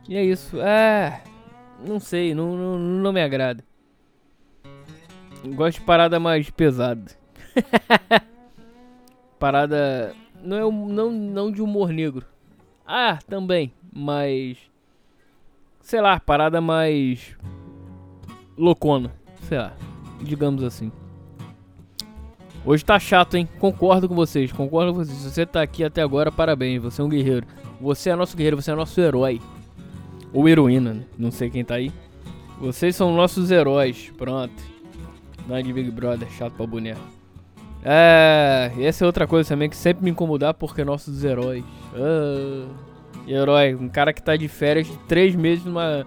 E 0.07 0.15
é 0.15 0.23
isso. 0.23 0.57
Ah, 0.61 1.19
não 1.85 1.99
sei, 1.99 2.33
não, 2.33 2.55
não, 2.55 2.79
não 2.79 3.11
me 3.11 3.21
agrada. 3.21 3.65
Gosto 5.43 5.79
de 5.79 5.85
parada 5.85 6.21
mais 6.21 6.49
pesada. 6.49 7.11
parada. 9.37 10.15
Não, 10.41 10.55
é, 10.55 10.61
não, 10.61 11.11
não 11.11 11.51
de 11.51 11.61
humor 11.61 11.89
negro. 11.89 12.25
Ah, 12.85 13.19
também, 13.27 13.73
mas. 13.93 14.57
Sei 15.81 15.99
lá, 16.01 16.19
parada 16.19 16.61
mais. 16.61 17.35
loucona. 18.57 19.11
Sei 19.41 19.57
lá, 19.57 19.73
digamos 20.21 20.63
assim. 20.63 20.91
Hoje 22.65 22.83
tá 22.83 22.99
chato, 22.99 23.35
hein? 23.35 23.47
Concordo 23.59 24.09
com 24.09 24.15
vocês, 24.15 24.51
concordo 24.51 24.91
com 24.91 24.99
vocês. 24.99 25.17
Se 25.17 25.29
você 25.29 25.45
tá 25.45 25.61
aqui 25.61 25.83
até 25.83 26.01
agora, 26.01 26.31
parabéns, 26.31 26.81
você 26.81 27.01
é 27.01 27.03
um 27.03 27.09
guerreiro. 27.09 27.45
Você 27.79 28.09
é 28.09 28.15
nosso 28.15 28.35
guerreiro, 28.35 28.59
você 28.59 28.71
é 28.71 28.75
nosso 28.75 28.99
herói. 28.99 29.39
Ou 30.33 30.49
heroína, 30.49 30.93
né? 30.93 31.03
Não 31.17 31.31
sei 31.31 31.49
quem 31.49 31.63
tá 31.63 31.75
aí. 31.75 31.91
Vocês 32.59 32.95
são 32.95 33.15
nossos 33.15 33.51
heróis, 33.51 34.11
pronto. 34.17 34.63
Não 35.47 35.55
é 35.55 35.61
de 35.61 35.71
Big 35.71 35.91
Brother, 35.91 36.27
chato 36.31 36.53
pra 36.53 36.65
boneco. 36.65 37.01
É, 37.87 38.71
essa 38.79 39.03
é 39.03 39.05
outra 39.05 39.27
coisa 39.27 39.47
também 39.47 39.69
que 39.69 39.77
sempre 39.77 40.03
me 40.03 40.09
incomodar 40.09 40.55
porque 40.55 40.83
nossos 40.83 41.23
heróis. 41.23 41.63
Ah, 41.93 42.67
herói, 43.27 43.75
um 43.75 43.87
cara 43.87 44.11
que 44.11 44.23
tá 44.23 44.35
de 44.35 44.47
férias 44.47 44.87
de 44.87 44.97
três 45.07 45.35
meses 45.35 45.63
numa. 45.63 46.03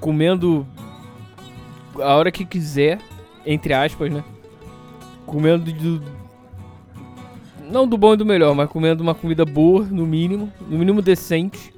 comendo 0.00 0.66
a 1.94 2.16
hora 2.16 2.32
que 2.32 2.44
quiser, 2.44 2.98
entre 3.46 3.72
aspas, 3.72 4.12
né? 4.12 4.24
Comendo 5.24 5.72
do. 5.72 6.02
Não 7.70 7.86
do 7.86 7.96
bom 7.96 8.14
e 8.14 8.16
do 8.16 8.26
melhor, 8.26 8.52
mas 8.52 8.68
comendo 8.68 9.00
uma 9.00 9.14
comida 9.14 9.44
boa, 9.44 9.84
no 9.84 10.04
mínimo, 10.04 10.52
no 10.68 10.76
mínimo 10.76 11.00
decente. 11.00 11.72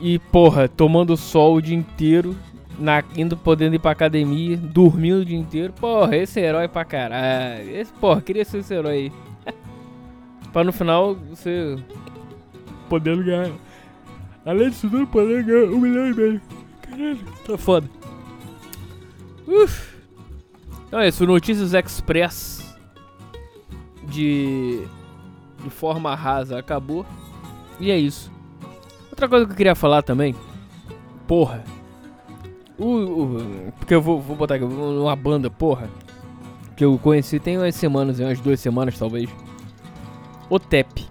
E, 0.00 0.20
porra, 0.20 0.68
tomando 0.68 1.16
sol 1.16 1.56
o 1.56 1.60
dia 1.60 1.76
inteiro 1.76 2.36
na, 2.80 3.04
indo 3.16 3.36
podendo 3.36 3.76
ir 3.76 3.78
pra 3.78 3.90
academia, 3.90 4.56
dormindo 4.56 5.20
o 5.20 5.24
dia 5.24 5.38
inteiro. 5.38 5.72
Porra, 5.74 6.16
esse 6.16 6.40
herói 6.40 6.66
pra 6.66 6.84
caralho. 6.84 7.70
Esse, 7.70 7.92
porra, 7.92 8.20
queria 8.20 8.44
ser 8.44 8.58
esse 8.58 8.74
herói 8.74 8.92
aí. 9.46 9.54
pra 10.52 10.64
no 10.64 10.72
final 10.72 11.14
você 11.14 11.76
podendo 12.88 13.22
ganhar. 13.22 13.50
Além 14.44 14.70
disso 14.70 14.88
tudo, 14.88 15.06
poder 15.06 15.44
ganhar 15.44 15.66
um 15.66 15.78
milhão 15.78 16.08
e 16.08 16.14
meio. 16.14 16.40
Caralho, 16.82 17.18
tá 17.46 17.58
foda. 17.58 17.88
Uf. 19.46 19.90
Então 20.88 20.98
é 20.98 21.08
isso, 21.08 21.24
Notícias 21.24 21.72
Express 21.72 22.76
de, 24.04 24.84
de 25.62 25.70
forma 25.70 26.14
rasa 26.14 26.58
acabou. 26.58 27.06
E 27.78 27.90
é 27.90 27.96
isso. 27.96 28.30
Outra 29.10 29.28
coisa 29.28 29.46
que 29.46 29.52
eu 29.52 29.56
queria 29.56 29.74
falar 29.74 30.02
também. 30.02 30.34
Porra, 31.26 31.64
o, 32.84 33.72
porque 33.78 33.94
eu 33.94 34.00
vou, 34.00 34.20
vou 34.20 34.36
botar 34.36 34.54
aqui 34.54 34.64
uma 34.64 35.14
banda, 35.16 35.50
porra. 35.50 35.90
Que 36.76 36.84
eu 36.84 36.98
conheci 36.98 37.38
tem 37.38 37.58
umas 37.58 37.74
semanas, 37.74 38.18
umas 38.18 38.40
duas 38.40 38.58
semanas 38.58 38.98
talvez. 38.98 39.28
O 40.48 40.58
Tep. 40.58 41.06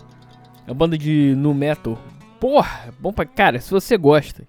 É 0.66 0.72
uma 0.72 0.76
banda 0.76 0.98
de 0.98 1.36
nu 1.38 1.54
metal. 1.54 1.98
Porra, 2.40 2.94
bom 3.00 3.14
pra. 3.14 3.26
Cara, 3.26 3.60
se 3.60 3.70
você 3.70 3.98
gosta. 3.98 4.48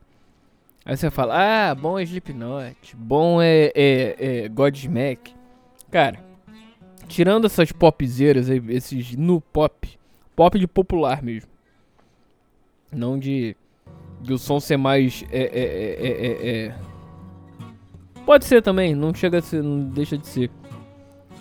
Aí 0.85 0.97
você 0.97 1.11
fala, 1.11 1.71
ah, 1.71 1.75
bom 1.75 1.99
é 1.99 2.03
Slipknot, 2.03 2.97
bom 2.97 3.41
é, 3.41 3.71
é, 3.75 4.45
é 4.45 4.49
Godsmack. 4.49 5.35
Cara, 5.91 6.19
tirando 7.07 7.47
essas 7.47 7.71
popzeiras, 7.71 8.49
esses 8.49 9.15
nu 9.15 9.41
pop, 9.41 9.89
pop 10.35 10.59
de 10.59 10.67
popular 10.67 11.23
mesmo. 11.23 11.51
Não 12.91 13.19
de, 13.19 13.55
de 14.23 14.33
o 14.33 14.39
som 14.39 14.59
ser 14.59 14.79
mais 14.79 15.25
é, 15.31 15.43
é, 15.43 15.61
é, 16.01 16.17
é, 16.27 16.67
é 16.67 16.75
Pode 18.25 18.45
ser 18.45 18.63
também, 18.63 18.95
não 18.95 19.13
chega 19.15 19.39
a 19.39 19.43
ser, 19.43 19.63
não 19.63 19.89
deixa 19.89 20.17
de 20.17 20.27
ser. 20.27 20.51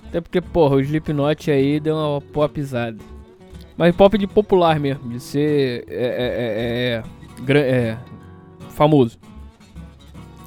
Até 0.07 0.21
porque, 0.21 0.41
porra, 0.41 0.75
o 0.75 0.81
Slipknot 0.81 1.51
aí 1.51 1.79
deu 1.79 1.95
uma 1.95 2.21
popizada. 2.21 2.97
Mas 3.77 3.95
pop 3.95 4.17
de 4.17 4.27
popular 4.27 4.79
mesmo, 4.79 5.09
de 5.09 5.19
ser 5.19 5.85
é, 5.87 7.03
é, 7.47 7.53
é, 7.53 7.57
é, 7.57 7.61
é 7.61 7.97
famoso. 8.71 9.17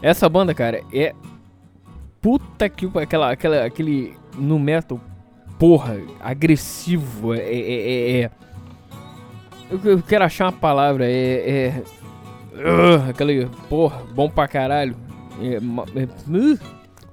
Essa 0.02 0.28
banda, 0.28 0.52
cara, 0.52 0.82
é 0.92 1.14
puta 2.20 2.68
que 2.68 2.90
aquela, 2.98 3.30
aquela, 3.30 3.64
aquele 3.64 4.16
no 4.36 4.58
metal, 4.58 5.00
porra, 5.58 6.00
agressivo, 6.20 7.34
é, 7.34 7.38
é, 7.38 7.60
é, 7.60 8.20
é. 8.22 8.30
Eu, 9.70 9.80
eu, 9.84 10.02
quero 10.02 10.24
achar 10.24 10.46
uma 10.46 10.52
palavra, 10.52 11.06
é, 11.06 11.72
é 11.74 11.82
aquele, 13.08 13.48
porra, 13.68 14.02
bom 14.14 14.28
pra 14.28 14.46
caralho. 14.46 14.96
É, 15.42 15.54
é, 15.54 16.04
uh, 16.04 16.58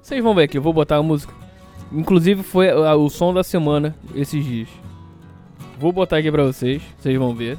vocês 0.00 0.22
vão 0.22 0.34
ver 0.34 0.44
aqui, 0.44 0.56
eu 0.56 0.62
vou 0.62 0.72
botar 0.72 0.96
a 0.96 1.02
música. 1.02 1.34
Inclusive 1.90 2.44
foi 2.44 2.72
o 2.72 3.08
som 3.10 3.34
da 3.34 3.42
semana 3.42 3.96
esses 4.14 4.44
dias. 4.44 4.68
Vou 5.78 5.92
botar 5.92 6.18
aqui 6.18 6.30
pra 6.30 6.44
vocês, 6.44 6.80
vocês 6.96 7.18
vão 7.18 7.34
ver. 7.34 7.58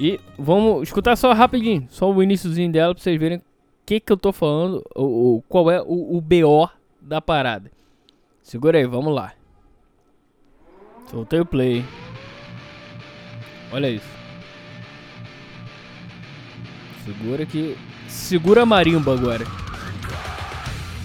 E 0.00 0.18
vamos 0.38 0.84
escutar 0.84 1.14
só 1.16 1.32
rapidinho, 1.32 1.86
só 1.90 2.10
o 2.10 2.22
iníciozinho 2.22 2.72
dela 2.72 2.94
pra 2.94 3.02
vocês 3.02 3.20
verem 3.20 3.38
o 3.38 3.42
que 3.84 4.00
que 4.00 4.10
eu 4.10 4.16
tô 4.16 4.32
falando, 4.32 4.82
o, 4.96 5.36
o 5.36 5.42
qual 5.42 5.70
é 5.70 5.82
o, 5.82 6.16
o 6.16 6.20
BO 6.20 6.70
da 7.00 7.20
parada. 7.20 7.70
Segura 8.42 8.78
aí, 8.78 8.86
vamos 8.86 9.14
lá. 9.14 9.34
Soltei 11.10 11.40
o 11.40 11.46
play. 11.46 11.84
Olha 13.70 13.90
isso. 13.90 14.08
Segura 17.04 17.44
que 17.44 17.76
Segura 18.12 18.62
a 18.62 18.66
marimba 18.66 19.14
agora. 19.14 19.46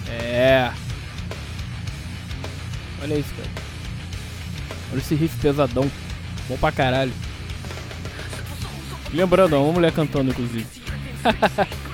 É. 0.08 0.70
Olha 3.02 3.14
isso, 3.14 3.34
cara. 3.34 3.48
Olha 4.92 4.98
esse 4.98 5.14
riff 5.14 5.36
pesadão. 5.38 5.90
Bom 6.48 6.56
pra 6.58 6.70
caralho. 6.70 7.12
Lembrando, 9.12 9.56
uma 9.56 9.72
mulher 9.72 9.92
cantando, 9.92 10.30
inclusive. 10.30 10.66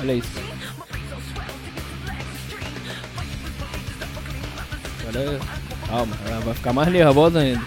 Olha 0.00 0.12
isso. 0.14 0.32
Agora, 5.00 5.40
calma, 5.86 6.16
ela 6.26 6.40
vai 6.40 6.54
ficar 6.54 6.72
mais 6.72 6.90
nervosa 6.90 7.40
ainda. 7.40 7.64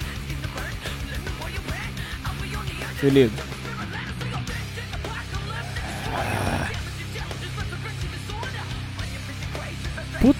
Se 2.99 3.09
liga. 3.09 3.46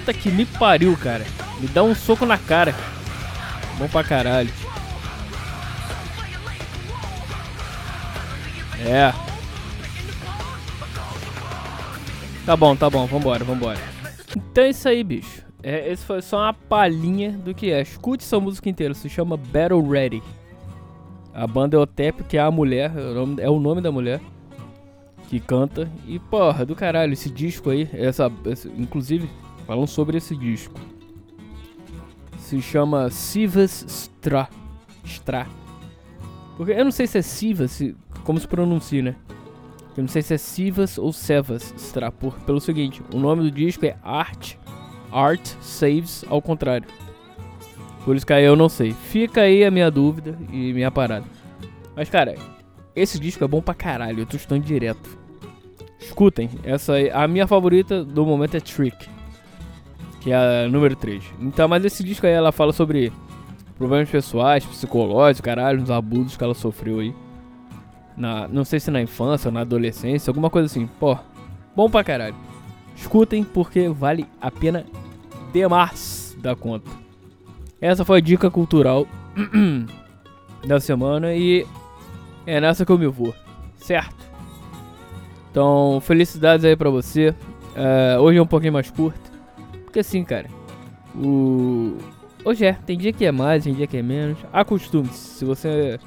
Puta 0.08 0.18
que 0.18 0.32
me 0.32 0.46
pariu, 0.46 0.96
cara. 0.96 1.26
Me 1.60 1.68
dá 1.68 1.84
um 1.84 1.94
soco 1.94 2.26
na 2.26 2.38
cara. 2.38 2.74
Bom 3.78 3.90
pra 3.90 4.06
caralho. 4.06 4.50
É. 8.80 9.12
Tá 12.46 12.56
bom, 12.56 12.74
tá 12.74 12.90
bom, 12.90 13.06
vambora, 13.06 13.44
vambora. 13.44 13.80
Então 14.34 14.64
é 14.64 14.70
isso 14.70 14.88
aí, 14.88 15.04
bicho. 15.04 15.44
É, 15.62 15.92
esse 15.92 16.06
foi 16.06 16.22
só 16.22 16.38
uma 16.38 16.54
palhinha 16.54 17.32
do 17.32 17.54
que 17.54 17.70
é. 17.70 17.82
Escute 17.82 18.24
essa 18.24 18.40
música 18.40 18.70
inteira, 18.70 18.94
se 18.94 19.10
chama 19.10 19.36
Battle 19.36 19.86
Ready. 19.90 20.24
A 21.34 21.46
banda 21.46 21.76
é 21.76 21.80
o 21.80 21.86
Tep, 21.86 22.24
que 22.24 22.38
é 22.38 22.42
a 22.42 22.50
mulher, 22.50 22.94
é 22.96 23.50
o, 23.50 23.60
nome, 23.60 23.80
é 23.80 23.84
da 23.84 23.92
mulher 23.92 24.22
que 25.28 25.42
canta. 25.42 25.92
E 26.08 26.18
porra, 26.18 26.66
do 26.66 26.78
caralho, 26.78 27.12
esse 27.12 27.30
disco 27.30 27.72
aí, 27.72 27.90
essa, 27.92 28.32
esse, 28.46 28.70
inclusive, 28.70 29.30
falam 29.68 29.86
sobre 29.86 30.18
esse 30.18 30.36
disco. 30.36 30.80
Se 32.40 32.62
chama 32.62 33.10
Sivas 33.10 33.86
Stra. 33.88 34.48
Stra. 35.04 35.46
Porque 36.56 36.72
eu 36.72 36.86
não 36.86 36.92
sei 36.92 37.06
se 37.06 37.18
é 37.18 37.22
Sivas, 37.22 37.72
se, 37.72 37.96
como 38.24 38.40
se 38.40 38.48
pronuncia, 38.48 39.04
né? 39.04 39.16
Eu 39.96 40.04
não 40.04 40.08
sei 40.08 40.22
se 40.22 40.34
é 40.34 40.38
Sivas 40.38 40.98
ou 40.98 41.12
Sevas 41.12 41.74
Stra. 41.78 42.12
Por, 42.12 42.34
pelo 42.40 42.62
seguinte, 42.62 43.04
o 43.14 43.20
nome 43.20 43.44
do 43.44 43.52
disco 43.52 43.86
é 43.86 43.98
Art. 44.02 44.56
Art 45.12 45.46
Saves 45.60 46.24
ao 46.30 46.42
contrário. 46.42 46.88
Por 48.06 48.16
isso 48.16 48.26
que 48.26 48.32
aí 48.32 48.46
eu 48.46 48.56
não 48.56 48.70
sei. 48.70 48.94
Fica 48.94 49.42
aí 49.42 49.66
a 49.66 49.72
minha 49.72 49.92
dúvida 49.92 50.38
e 50.52 50.72
minha 50.72 50.90
parada. 50.90 51.26
Mas 51.94 52.10
cara, 52.10 52.36
esse 52.96 53.20
disco 53.20 53.44
é 53.44 53.48
bom 53.48 53.62
pra 53.62 53.74
caralho. 53.74 54.22
Eu 54.22 54.26
tô 54.26 54.38
estudando 54.38 54.64
direto. 54.64 55.18
Escutem, 56.00 56.50
essa 56.64 56.94
aí, 56.94 57.10
a 57.10 57.28
minha 57.28 57.46
favorita 57.48 58.06
do 58.06 58.26
momento 58.26 58.56
é 58.56 58.62
Trick 58.62 59.17
que 60.22 60.32
é 60.32 60.66
a 60.66 60.70
número 60.70 60.96
3. 60.96 61.24
Então, 61.40 61.68
mas 61.68 61.84
esse 61.86 62.04
disco 62.04 62.26
aí 62.26 62.34
ela 62.34 62.52
fala 62.52 62.74
sobre 62.74 63.12
problemas 63.78 64.10
pessoais, 64.10 64.66
psicológicos, 64.66 65.42
caralho, 65.42 65.82
uns 65.82 65.92
abusos 65.92 66.36
que 66.36 66.44
ela 66.44 66.54
sofreu 66.54 67.00
aí. 67.00 67.14
Na, 68.16 68.48
não 68.48 68.66
sei 68.66 68.80
se 68.80 68.90
na 68.90 69.02
infância 69.02 69.50
ou 69.50 69.54
na 69.54 69.62
adolescência, 69.62 70.32
alguma 70.32 70.50
coisa 70.50 70.66
assim. 70.66 70.88
Pô, 71.00 71.18
bom 71.76 71.90
pra 71.90 72.04
caralho. 72.04 72.36
Escutem 72.96 73.44
porque 73.44 73.88
vale 73.88 74.26
a 74.42 74.50
pena 74.50 74.86
demais 75.54 76.36
da 76.42 76.56
conta. 76.56 76.90
Essa 77.80 78.04
foi 78.04 78.18
a 78.18 78.22
dica 78.22 78.50
cultural 78.50 79.08
da 80.66 80.80
semana 80.80 81.36
e 81.36 81.66
é 82.46 82.60
nessa 82.60 82.86
que 82.86 82.92
eu 82.92 82.98
me 82.98 83.06
vou, 83.06 83.36
certo? 83.76 84.26
Então, 85.52 86.00
felicidades 86.02 86.66
aí 86.66 86.76
pra 86.76 86.90
você. 86.90 87.36
Uh, 87.76 88.20
hoje 88.22 88.40
é 88.40 88.42
um 88.42 88.48
pouquinho 88.48 88.74
mais 88.74 88.90
curto. 88.90 89.27
Porque 89.88 90.00
assim, 90.00 90.22
cara, 90.26 90.50
o. 91.16 91.98
Hoje 92.44 92.66
é, 92.66 92.74
tem 92.74 92.98
dia 92.98 93.14
que 93.14 93.26
é 93.26 93.32
mais, 93.32 93.64
tem 93.64 93.74
dia 93.74 93.88
que 93.88 93.96
é 93.96 94.02
menos. 94.02 94.38
Acostume-se. 94.52 95.38
Se 95.38 95.46
você 95.46 95.98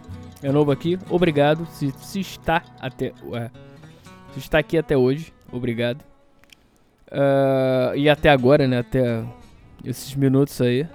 é 0.43 0.53
novo 0.53 0.71
aqui, 0.71 0.99
obrigado. 1.09 1.67
Se, 1.73 1.91
se 1.99 2.21
está 2.21 2.63
até. 2.79 3.15
É, 3.33 3.51
se 4.35 4.39
está 4.39 4.59
aqui 4.59 4.77
até 4.77 4.99
hoje, 4.99 5.33
obrigado. 5.51 6.03
Uh, 7.11 7.97
e 7.97 8.07
até 8.09 8.29
agora, 8.29 8.69
né? 8.69 8.81
Até 8.81 9.25
esses 9.83 10.15
minutos 10.15 10.61
aí. 10.61 10.87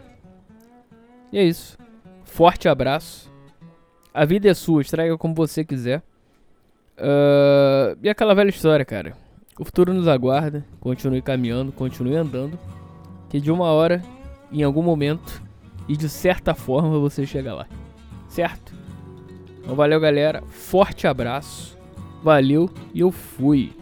E 1.31 1.39
é 1.39 1.43
isso. 1.43 1.75
Forte 2.23 2.69
abraço. 2.69 3.33
A 4.13 4.25
vida 4.25 4.47
é 4.47 4.53
sua, 4.53 4.83
estraga 4.83 5.17
como 5.17 5.33
você 5.33 5.65
quiser. 5.65 6.03
Uh, 6.99 7.97
e 8.03 8.09
aquela 8.09 8.35
velha 8.35 8.49
história, 8.49 8.85
cara. 8.85 9.17
O 9.59 9.65
futuro 9.65 9.91
nos 9.91 10.07
aguarda. 10.07 10.63
Continue 10.79 11.21
caminhando, 11.23 11.71
continue 11.71 12.15
andando. 12.15 12.59
Que 13.29 13.39
de 13.39 13.51
uma 13.51 13.65
hora, 13.65 14.03
em 14.51 14.63
algum 14.63 14.81
momento, 14.81 15.41
e 15.87 15.95
de 15.95 16.09
certa 16.09 16.53
forma 16.53 16.99
você 16.99 17.25
chega 17.25 17.53
lá. 17.53 17.67
Certo? 18.27 18.73
Então 19.59 19.75
valeu, 19.75 19.99
galera. 19.99 20.43
Forte 20.47 21.07
abraço. 21.07 21.77
Valeu 22.23 22.69
e 22.93 23.01
eu 23.01 23.11
fui. 23.11 23.73